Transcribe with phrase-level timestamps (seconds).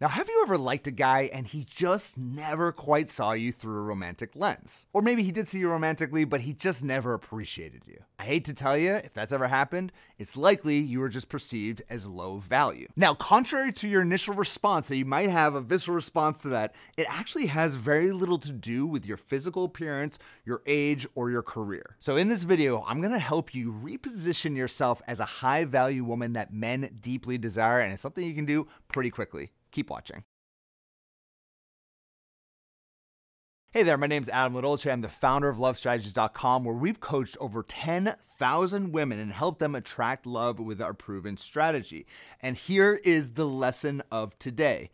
[0.00, 3.80] Now, have you ever liked a guy and he just never quite saw you through
[3.80, 4.86] a romantic lens?
[4.94, 7.98] Or maybe he did see you romantically, but he just never appreciated you.
[8.18, 11.82] I hate to tell you, if that's ever happened, it's likely you were just perceived
[11.90, 12.88] as low value.
[12.96, 16.74] Now, contrary to your initial response that you might have a visceral response to that,
[16.96, 21.42] it actually has very little to do with your physical appearance, your age, or your
[21.42, 21.96] career.
[21.98, 26.32] So, in this video, I'm gonna help you reposition yourself as a high value woman
[26.32, 29.50] that men deeply desire, and it's something you can do pretty quickly.
[29.70, 30.24] Keep watching.
[33.72, 34.90] Hey there, my name is Adam LoDolce.
[34.90, 40.26] I'm the founder of LoveStrategies.com, where we've coached over 10,000 women and helped them attract
[40.26, 42.04] love with our proven strategy.
[42.40, 44.90] And here is the lesson of today.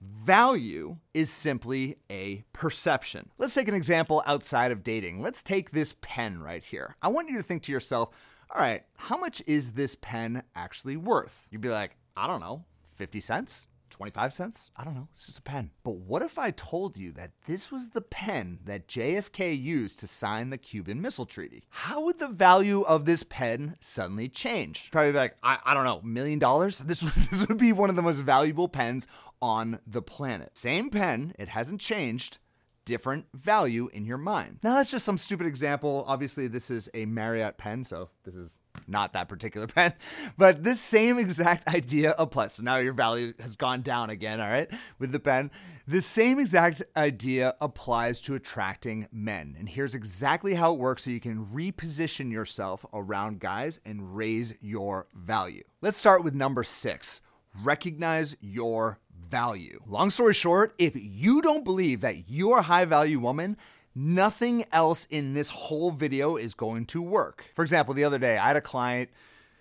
[0.00, 3.30] Value is simply a perception.
[3.36, 5.20] Let's take an example outside of dating.
[5.20, 6.94] Let's take this pen right here.
[7.02, 8.10] I want you to think to yourself,
[8.54, 11.48] all right, how much is this pen actually worth?
[11.50, 13.66] You'd be like, I don't know, 50 cents?
[13.90, 14.70] 25 cents?
[14.76, 15.08] I don't know.
[15.12, 15.70] It's just a pen.
[15.82, 20.06] But what if I told you that this was the pen that JFK used to
[20.06, 21.64] sign the Cuban Missile Treaty?
[21.70, 24.90] How would the value of this pen suddenly change?
[24.90, 26.84] Probably like, I, I don't know, million dollars?
[26.90, 29.06] This, this would be one of the most valuable pens
[29.40, 30.58] on the planet.
[30.58, 32.38] Same pen, it hasn't changed
[32.84, 34.58] different value in your mind.
[34.62, 36.04] Now, that's just some stupid example.
[36.08, 38.58] Obviously, this is a Marriott pen, so this is
[38.90, 39.94] not that particular pen,
[40.36, 42.54] but this same exact idea applies.
[42.54, 45.50] So now your value has gone down again, all right, with the pen.
[45.86, 49.56] The same exact idea applies to attracting men.
[49.58, 54.54] And here's exactly how it works so you can reposition yourself around guys and raise
[54.60, 55.64] your value.
[55.80, 57.22] Let's start with number six
[57.64, 59.80] recognize your value.
[59.86, 63.56] Long story short, if you don't believe that you're a high value woman,
[63.94, 67.44] nothing else in this whole video is going to work.
[67.54, 69.10] For example, the other day I had a client.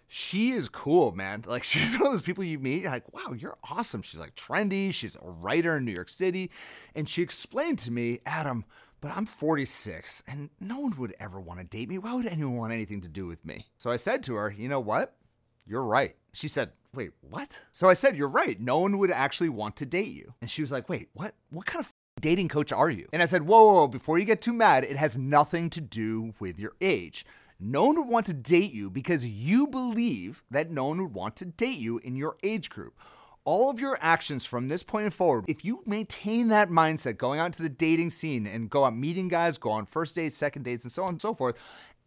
[0.08, 1.44] She is cool, man.
[1.48, 4.02] Like she's one of those people you meet, like, wow, you're awesome.
[4.02, 4.94] She's like trendy.
[4.94, 6.52] She's a writer in New York City.
[6.96, 8.66] And she explained to me, Adam,
[9.02, 11.98] but I'm 46 and no one would ever want to date me.
[11.98, 13.68] Why would anyone want anything to do with me?
[13.78, 15.16] So I said to her, you know what?
[15.66, 16.16] You're right.
[16.34, 17.62] She said, Wait, what?
[17.72, 18.60] So I said, You're right.
[18.60, 20.34] No one would actually want to date you.
[20.42, 21.34] And she was like, Wait, what?
[21.52, 23.08] What kind of dating coach are you?
[23.14, 25.82] And I said, Whoa, whoa, whoa, before you get too mad, it has nothing to
[25.82, 27.26] do with your age.
[27.60, 31.36] No one would want to date you because you believe that no one would want
[31.38, 32.94] to date you in your age group.
[33.44, 37.52] All of your actions from this point forward, if you maintain that mindset going out
[37.54, 40.84] to the dating scene and go out meeting guys, go on first dates, second dates,
[40.84, 41.58] and so on and so forth,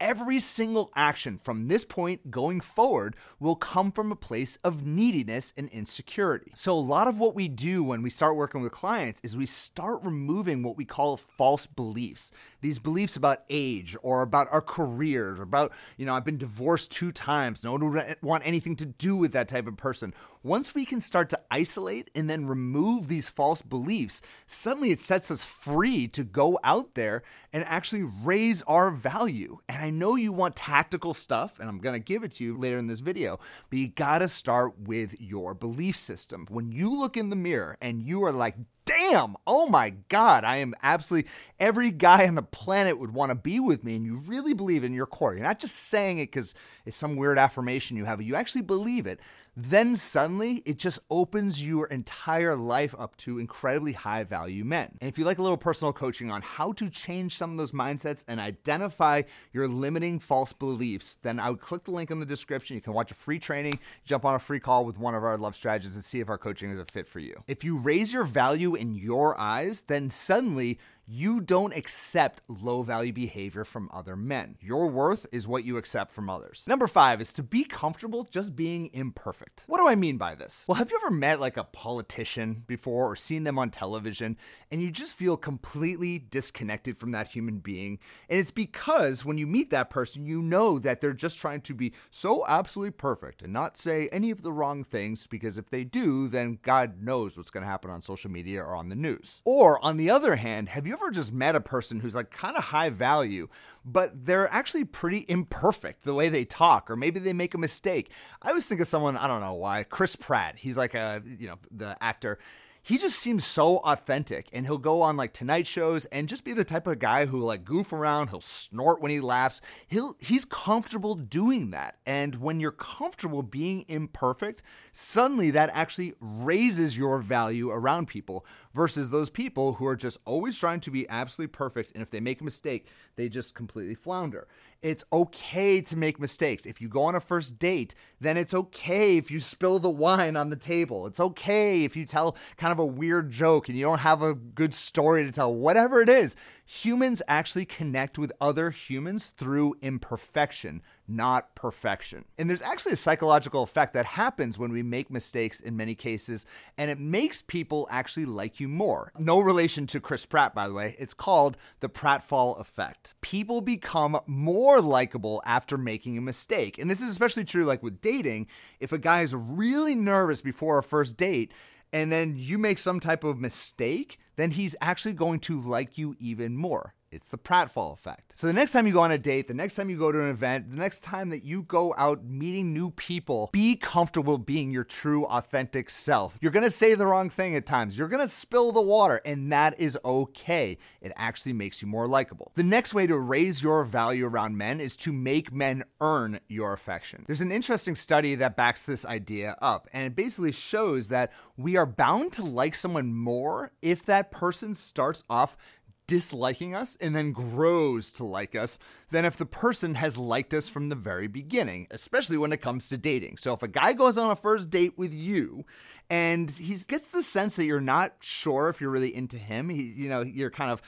[0.03, 5.55] every single action from this point going forward will come from a place of neediness
[5.57, 6.51] and insecurity.
[6.57, 9.47] So, a lot of what we do when we start working with clients is we
[9.47, 12.33] start removing what we call false beliefs.
[12.63, 16.93] These beliefs about age or about our careers or about, you know, I've been divorced
[16.93, 17.63] two times.
[17.63, 20.15] No one would want anything to do with that type of person.
[20.45, 25.31] Once we can start to isolate and then remove these false beliefs, suddenly it sets
[25.31, 29.59] us free to go out there and actually raise our value.
[29.69, 32.79] And I know you want tactical stuff, and I'm gonna give it to you later
[32.79, 33.39] in this video,
[33.71, 36.47] but you gotta start with your belief system.
[36.49, 40.57] When you look in the mirror and you are like, damn, oh my God, I
[40.57, 43.97] am absolutely every guy on the planet would want to be with me.
[43.97, 45.35] And you really believe in your core.
[45.35, 46.55] You're not just saying it because
[46.85, 49.21] it's some weird affirmation you have, you actually believe it.
[49.55, 54.97] Then suddenly it just opens your entire life up to incredibly high value men.
[55.01, 57.73] And if you like a little personal coaching on how to change some of those
[57.73, 59.23] mindsets and identify
[59.53, 62.77] your limiting false beliefs, then I would click the link in the description.
[62.77, 65.37] You can watch a free training, jump on a free call with one of our
[65.37, 67.43] love strategists and see if our coaching is a fit for you.
[67.47, 70.79] If you raise your value in your eyes, then suddenly
[71.15, 74.57] you don't accept low value behavior from other men.
[74.63, 76.65] Your worth is what you accept from others.
[76.67, 79.65] Number five is to be comfortable just being imperfect.
[79.67, 80.65] What do I mean by this?
[80.67, 84.39] Well, have you ever met like a politician before or seen them on television
[84.71, 87.99] and you just feel completely disconnected from that human being?
[88.31, 91.75] And it's because when you meet that person, you know that they're just trying to
[91.75, 95.85] be so absolutely perfect and not say any of the wrong things because if they
[95.85, 99.43] do, then God knows what's going to happen on social media or on the news.
[99.45, 102.57] Or on the other hand, have you ever just met a person who's like kind
[102.57, 103.49] of high value,
[103.85, 108.11] but they're actually pretty imperfect the way they talk, or maybe they make a mistake?
[108.43, 110.57] I always think of someone, I don't know why, Chris Pratt.
[110.57, 112.39] He's like a, you know, the actor
[112.85, 116.53] he just seems so authentic and he'll go on like tonight shows and just be
[116.53, 119.61] the type of guy who like goof around he'll snort when he laughs.
[119.87, 126.99] He'll he's comfortable doing that and when you're comfortable being imperfect suddenly that actually raises
[126.99, 128.45] your value around people
[128.75, 132.21] versus those people who are just always trying to be absolutely perfect and if they
[132.21, 134.49] make a mistake they just completely flounder
[134.83, 136.67] It's okay to make mistakes.
[136.67, 140.37] If you go on a first date, then it's okay if you spill the wine
[140.37, 141.07] on the table.
[141.07, 144.35] It's okay if you tell kind of a weird joke and you don't have a
[144.35, 145.55] good story to tell.
[145.55, 146.35] Whatever it is,
[146.65, 150.83] humans actually connect with other humans through imperfection,
[151.17, 152.25] not perfection.
[152.39, 156.47] And there's actually a psychological effect that happens when we make mistakes in many cases,
[156.79, 159.13] and it makes people actually like you more.
[159.19, 160.97] No relation to Chris Pratt, by the way.
[160.99, 163.15] It's called the pratfall effect.
[163.21, 166.79] People become more likable after making a mistake.
[166.79, 168.47] And this is especially true like with dating.
[168.81, 171.53] If a guy is really nervous before a first date,
[171.93, 176.17] and then you make some type of mistake, then he's actually going to like you
[176.19, 176.95] even more.
[177.13, 178.35] It's the pratfall effect.
[178.35, 180.23] So the next time you go on a date, the next time you go to
[180.23, 184.71] an event, the next time that you go out meeting new people, be comfortable being
[184.71, 186.39] your true authentic self.
[186.41, 187.99] You're to say the wrong thing at times.
[187.99, 190.79] You're to spill the water and that is okay.
[191.03, 192.51] It actually makes you more likable.
[192.55, 196.73] The next way to raise your value around men is to make men earn your
[196.73, 197.25] affection.
[197.27, 201.77] There's an interesting study that backs this idea up and it basically shows that we
[201.77, 205.59] are bound to like someone more if that person starts off
[206.07, 208.79] disliking us and then grows to like us
[209.11, 212.89] than if the person has liked us from the very beginning, especially when it comes
[212.89, 213.37] to dating.
[213.37, 215.65] So if a guy goes on a first date with you
[216.11, 219.83] and he gets the sense that you're not sure if you're really into him, he,
[219.83, 220.83] you know, you're kind of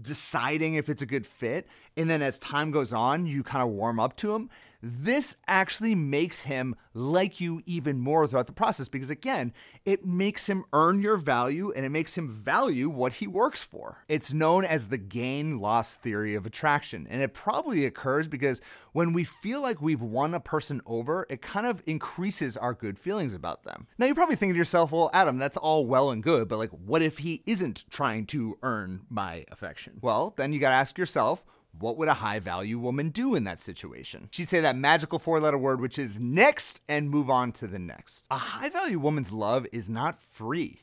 [0.00, 1.66] deciding if it's a good fit,
[1.96, 4.48] and then as time goes on, you kind of warm up to him
[4.82, 9.52] this actually makes him like you even more throughout the process because, again,
[9.84, 14.04] it makes him earn your value and it makes him value what he works for.
[14.08, 17.06] It's known as the gain loss theory of attraction.
[17.10, 18.60] And it probably occurs because
[18.92, 22.98] when we feel like we've won a person over, it kind of increases our good
[22.98, 23.86] feelings about them.
[23.98, 26.70] Now, you're probably thinking to yourself, well, Adam, that's all well and good, but like,
[26.70, 29.98] what if he isn't trying to earn my affection?
[30.00, 31.44] Well, then you got to ask yourself,
[31.78, 34.28] what would a high value woman do in that situation?
[34.30, 37.78] She'd say that magical four letter word, which is next, and move on to the
[37.78, 38.26] next.
[38.30, 40.82] A high value woman's love is not free.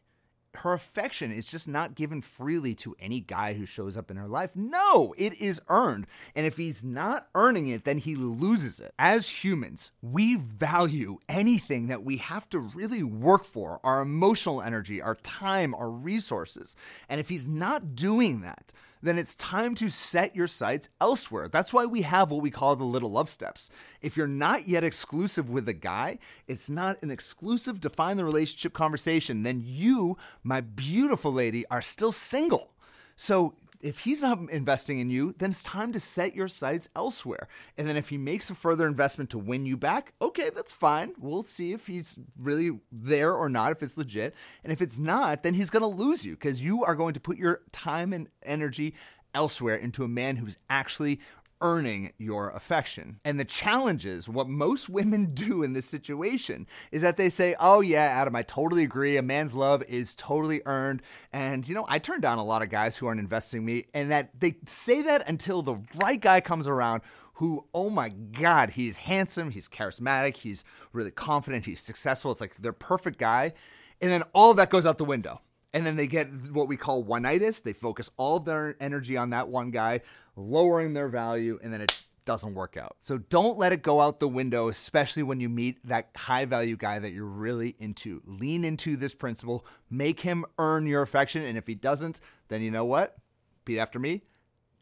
[0.56, 4.28] Her affection is just not given freely to any guy who shows up in her
[4.28, 4.56] life.
[4.56, 6.08] No, it is earned.
[6.36, 8.92] And if he's not earning it, then he loses it.
[8.98, 15.00] As humans, we value anything that we have to really work for our emotional energy,
[15.00, 16.76] our time, our resources.
[17.08, 21.48] And if he's not doing that, then it's time to set your sights elsewhere.
[21.48, 23.70] That's why we have what we call the little love steps.
[24.02, 28.74] If you're not yet exclusive with a guy, it's not an exclusive define the relationship
[28.74, 32.72] conversation, then you, my beautiful lady, are still single.
[33.16, 37.48] So if he's not investing in you, then it's time to set your sights elsewhere.
[37.78, 41.14] And then if he makes a further investment to win you back, okay, that's fine.
[41.20, 44.34] We'll see if he's really there or not, if it's legit.
[44.64, 47.20] And if it's not, then he's going to lose you because you are going to
[47.20, 48.96] put your time and energy
[49.34, 51.20] elsewhere into a man who's actually
[51.62, 53.20] earning your affection.
[53.26, 57.82] And the challenges, what most women do in this situation is that they say, Oh,
[57.82, 59.18] yeah, Adam, I totally agree.
[59.18, 61.02] A man's love is totally earned.
[61.34, 63.84] And, you know, I turn down a lot of guys who aren't investing in me,
[63.94, 67.02] and that they say that until the right guy comes around
[67.34, 72.32] who, oh my God, he's handsome, he's charismatic, he's really confident, he's successful.
[72.32, 73.54] It's like they're perfect guy.
[74.02, 75.42] And then all of that goes out the window
[75.74, 77.60] and then they get what we call one-itis.
[77.60, 80.02] They focus all of their energy on that one guy,
[80.36, 81.96] lowering their value, and then it
[82.28, 82.98] doesn't work out.
[83.00, 86.76] So don't let it go out the window, especially when you meet that high value
[86.76, 88.22] guy that you're really into.
[88.26, 91.42] Lean into this principle, make him earn your affection.
[91.44, 92.20] And if he doesn't,
[92.50, 93.16] then you know what?
[93.62, 94.24] Repeat after me.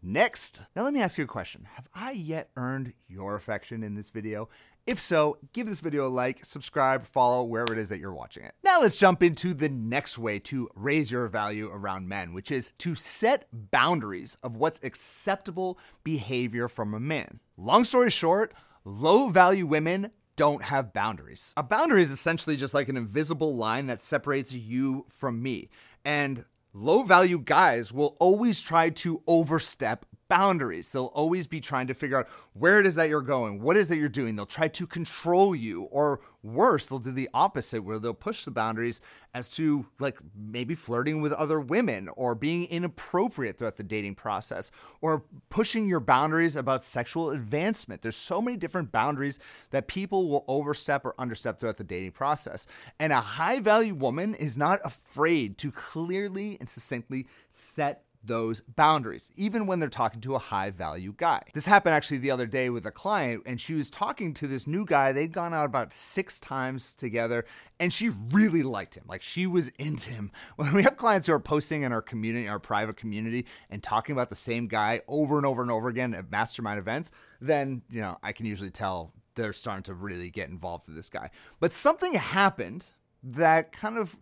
[0.01, 0.61] Next.
[0.75, 4.09] Now, let me ask you a question Have I yet earned your affection in this
[4.09, 4.49] video?
[4.87, 8.43] If so, give this video a like, subscribe, follow wherever it is that you're watching
[8.43, 8.53] it.
[8.63, 12.71] Now let's jump into the next way to raise your value around men, which is
[12.79, 17.39] to set boundaries of what's acceptable behavior from a man.
[17.57, 21.55] Long story short, low value women don't have boundaries.
[21.57, 25.69] A boundary is essentially just like an invisible line that separates you from me.
[26.03, 30.91] And low value guys will always try to overstep boundaries.
[30.91, 33.87] They'll always be trying to figure out where it is that you're going, what is
[33.89, 34.35] that you're doing.
[34.35, 38.51] They'll try to control you, or worse, they'll do the opposite where they'll push the
[38.51, 39.01] boundaries
[39.33, 44.71] as to like maybe flirting with other women or being inappropriate throughout the dating process
[45.01, 48.01] or pushing your boundaries about sexual advancement.
[48.01, 49.39] There's so many different boundaries
[49.71, 52.67] that people will overstep or understep throughout the dating process.
[52.99, 59.31] And a high value woman is not afraid to clearly and succinctly set those boundaries,
[59.35, 61.41] even when they're talking to a high value guy.
[61.53, 64.67] This happened actually the other day with a client, and she was talking to this
[64.67, 65.11] new guy.
[65.11, 67.45] They'd gone out about six times together,
[67.79, 69.03] and she really liked him.
[69.07, 70.31] Like she was into him.
[70.55, 74.13] When we have clients who are posting in our community, our private community, and talking
[74.13, 78.01] about the same guy over and over and over again at mastermind events, then, you
[78.01, 81.29] know, I can usually tell they're starting to really get involved with this guy.
[81.59, 82.91] But something happened
[83.23, 84.17] that kind of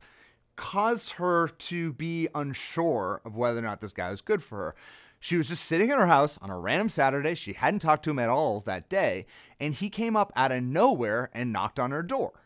[0.55, 4.75] caused her to be unsure of whether or not this guy was good for her.
[5.19, 7.33] She was just sitting in her house on a random Saturday.
[7.33, 9.25] She hadn't talked to him at all that day.
[9.57, 12.45] And he came up out of nowhere and knocked on her door.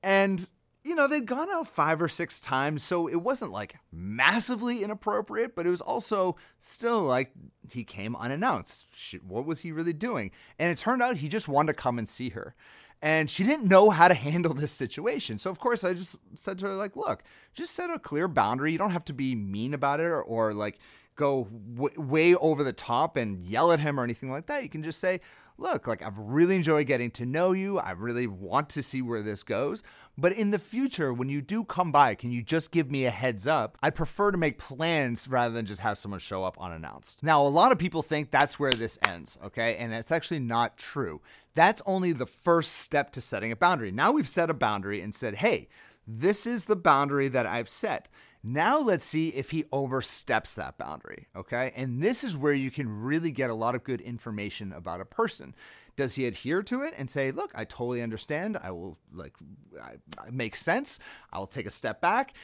[0.00, 0.48] And,
[0.84, 2.84] you know, they'd gone out five or six times.
[2.84, 7.32] So it wasn't like massively inappropriate, but it was also still like
[7.72, 8.86] he came unannounced.
[8.94, 10.30] She, what was he really doing?
[10.60, 12.54] And it turned out he just wanted to come and see her
[13.02, 15.38] and she didn't know how to handle this situation.
[15.38, 17.22] So of course I just said to her like, "Look,
[17.52, 18.72] just set a clear boundary.
[18.72, 20.78] You don't have to be mean about it or, or like
[21.16, 24.62] go w- way over the top and yell at him or anything like that.
[24.62, 25.20] You can just say,
[25.56, 27.78] "Look, like I've really enjoyed getting to know you.
[27.78, 29.82] I really want to see where this goes,
[30.18, 33.10] but in the future when you do come by, can you just give me a
[33.10, 33.78] heads up?
[33.82, 37.48] I prefer to make plans rather than just have someone show up unannounced." Now, a
[37.48, 39.76] lot of people think that's where this ends, okay?
[39.76, 41.20] And it's actually not true.
[41.54, 43.92] That's only the first step to setting a boundary.
[43.92, 45.68] Now we've set a boundary and said, hey,
[46.06, 48.10] this is the boundary that I've set.
[48.46, 51.72] Now let's see if he oversteps that boundary, okay?
[51.74, 55.06] And this is where you can really get a lot of good information about a
[55.06, 55.54] person.
[55.96, 58.58] Does he adhere to it and say, "Look, I totally understand.
[58.62, 59.32] I will like
[59.80, 59.92] I,
[60.26, 60.98] it makes sense.
[61.32, 62.34] I will take a step back."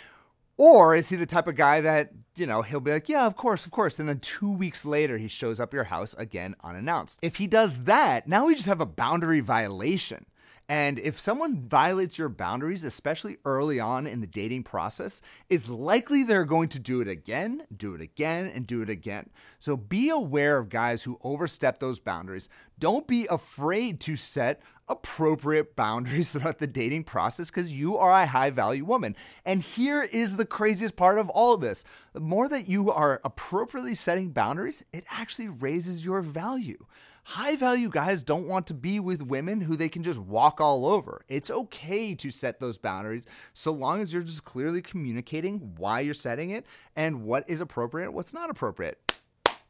[0.57, 3.35] Or is he the type of guy that, you know, he'll be like, yeah, of
[3.35, 3.99] course, of course.
[3.99, 7.19] And then two weeks later, he shows up your house again unannounced.
[7.23, 10.27] If he does that, now we just have a boundary violation.
[10.71, 16.23] And if someone violates your boundaries, especially early on in the dating process, it's likely
[16.23, 19.31] they're going to do it again, do it again, and do it again.
[19.59, 22.49] So be aware of guys who overstep those boundaries.
[22.79, 28.27] Don't be afraid to set appropriate boundaries throughout the dating process because you are a
[28.27, 29.17] high value woman.
[29.45, 33.21] And here is the craziest part of all of this the more that you are
[33.25, 36.85] appropriately setting boundaries, it actually raises your value.
[37.23, 40.87] High value guys don't want to be with women who they can just walk all
[40.87, 41.23] over.
[41.29, 46.15] It's okay to set those boundaries so long as you're just clearly communicating why you're
[46.15, 46.67] setting it
[46.97, 48.99] and what is appropriate, what's not appropriate.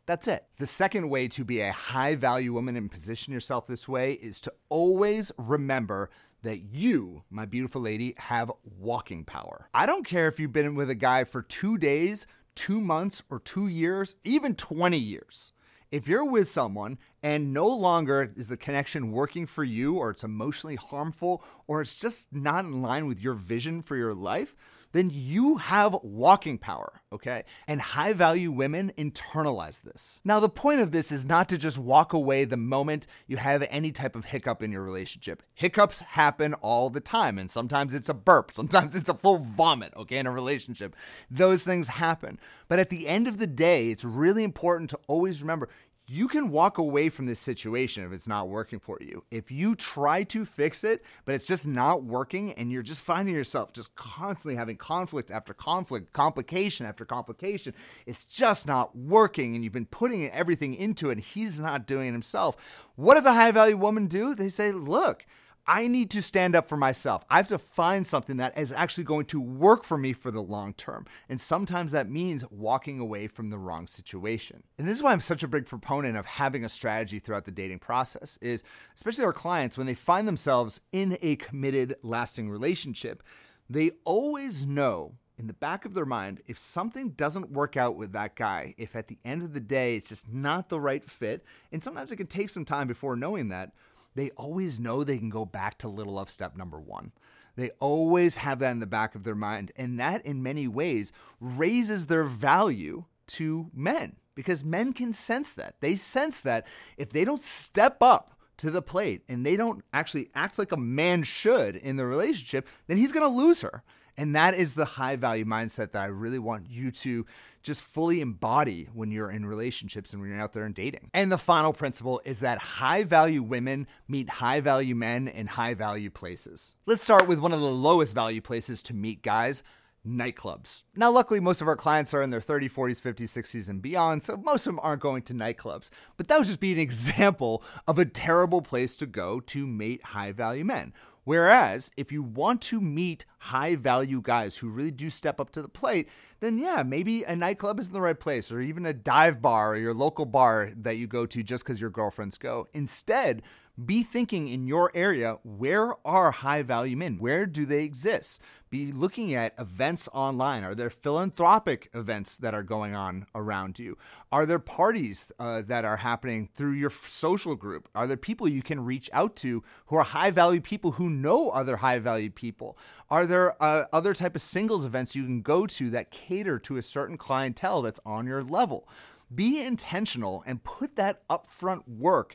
[0.06, 0.44] That's it.
[0.58, 4.40] The second way to be a high value woman and position yourself this way is
[4.42, 6.10] to always remember
[6.42, 9.68] that you, my beautiful lady, have walking power.
[9.74, 13.40] I don't care if you've been with a guy for two days, two months, or
[13.40, 15.52] two years, even 20 years
[15.90, 20.24] if you're with someone and no longer is the connection working for you, or it's
[20.24, 24.54] emotionally harmful, or it's just not in line with your vision for your life,
[24.92, 27.44] then you have walking power, okay?
[27.68, 30.20] And high value women internalize this.
[30.24, 33.66] Now, the point of this is not to just walk away the moment you have
[33.70, 35.42] any type of hiccup in your relationship.
[35.54, 39.92] Hiccups happen all the time, and sometimes it's a burp, sometimes it's a full vomit,
[39.96, 40.96] okay, in a relationship.
[41.30, 42.38] Those things happen.
[42.68, 45.68] But at the end of the day, it's really important to always remember
[46.12, 49.22] you can walk away from this situation if it's not working for you.
[49.30, 53.32] If you try to fix it, but it's just not working and you're just finding
[53.32, 57.74] yourself just constantly having conflict after conflict, complication after complication,
[58.06, 62.08] it's just not working and you've been putting everything into it and he's not doing
[62.08, 62.56] it himself.
[62.96, 64.34] What does a high value woman do?
[64.34, 65.24] They say, look,
[65.66, 67.24] I need to stand up for myself.
[67.30, 70.42] I have to find something that is actually going to work for me for the
[70.42, 71.06] long term.
[71.28, 74.62] And sometimes that means walking away from the wrong situation.
[74.78, 77.50] And this is why I'm such a big proponent of having a strategy throughout the
[77.50, 78.64] dating process is
[78.94, 83.22] especially our clients when they find themselves in a committed lasting relationship,
[83.68, 88.12] they always know in the back of their mind, if something doesn't work out with
[88.12, 91.42] that guy, if at the end of the day it's just not the right fit,
[91.72, 93.72] and sometimes it can take some time before knowing that,
[94.14, 97.12] they always know they can go back to little of step number one.
[97.56, 99.72] They always have that in the back of their mind.
[99.76, 105.74] And that, in many ways, raises their value to men because men can sense that.
[105.80, 110.30] They sense that if they don't step up to the plate and they don't actually
[110.34, 113.82] act like a man should in the relationship, then he's going to lose her.
[114.20, 117.24] And that is the high value mindset that I really want you to
[117.62, 121.10] just fully embody when you're in relationships and when you're out there and dating.
[121.14, 125.72] And the final principle is that high value women meet high value men in high
[125.72, 126.74] value places.
[126.84, 129.62] Let's start with one of the lowest value places to meet guys
[130.06, 130.82] nightclubs.
[130.96, 134.22] Now, luckily, most of our clients are in their 30s, 40s, 50s, 60s, and beyond,
[134.22, 135.90] so most of them aren't going to nightclubs.
[136.16, 140.02] But that would just be an example of a terrible place to go to mate
[140.02, 140.92] high value men.
[141.30, 145.62] Whereas if you want to meet high value guys who really do step up to
[145.62, 146.08] the plate,
[146.40, 149.76] then yeah, maybe a nightclub isn't the right place or even a dive bar or
[149.76, 152.66] your local bar that you go to just because your girlfriends go.
[152.74, 153.42] Instead,
[153.86, 157.18] be thinking in your area where are high value men?
[157.18, 158.42] Where do they exist?
[158.68, 160.64] Be looking at events online.
[160.64, 163.96] Are there philanthropic events that are going on around you?
[164.30, 167.88] Are there parties uh, that are happening through your social group?
[167.94, 171.50] Are there people you can reach out to who are high value people who know
[171.50, 172.78] other high value people?
[173.08, 176.76] Are there uh, other type of singles events you can go to that cater to
[176.76, 178.88] a certain clientele that's on your level?
[179.34, 182.34] Be intentional and put that upfront work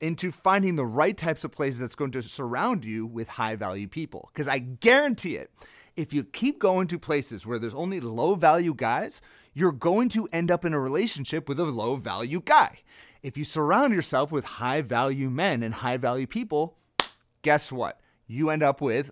[0.00, 3.88] into finding the right types of places that's going to surround you with high value
[3.88, 4.30] people.
[4.32, 5.50] Because I guarantee it,
[5.96, 9.22] if you keep going to places where there's only low value guys,
[9.54, 12.80] you're going to end up in a relationship with a low value guy.
[13.22, 16.76] If you surround yourself with high value men and high value people,
[17.42, 18.00] guess what?
[18.26, 19.10] You end up with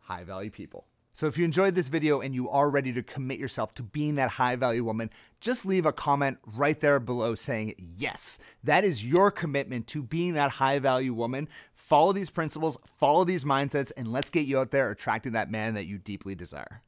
[0.00, 0.86] high value people.
[1.16, 4.16] So if you enjoyed this video and you are ready to commit yourself to being
[4.16, 8.40] that high value woman, just leave a comment right there below saying yes.
[8.64, 11.48] That is your commitment to being that high value woman.
[11.76, 15.74] Follow these principles, follow these mindsets, and let's get you out there attracting that man
[15.74, 16.82] that you deeply desire.